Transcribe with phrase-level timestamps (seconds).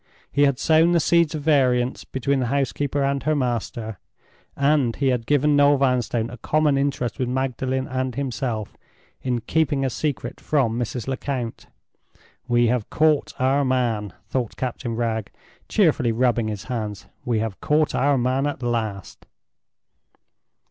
[0.31, 3.99] He had sown the seeds of variance between the housekeeper and her master,
[4.55, 8.75] and he had given Noel Vanstone a common interest with Magdalen and himself,
[9.21, 11.07] in keeping a secret from Mrs.
[11.07, 11.67] Lecount.
[12.47, 15.29] "We have caught our man," thought Captain Wragge,
[15.69, 19.27] cheerfully rubbing his hands—"we have caught our man at last!"